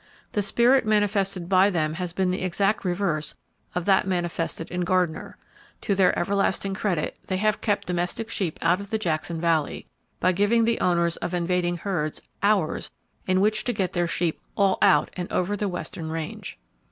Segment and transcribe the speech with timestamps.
[0.31, 3.35] The spirit manifested by them has been the exact reverse
[3.75, 5.37] of that manifested in Gardiner.
[5.81, 10.65] To their everlasting credit, they have kept domestic sheep out of the Jackson Valley,—by giving
[10.65, 12.89] the owners of invading herds "hours"
[13.27, 16.57] in which to get their sheep "all out, and over the western range."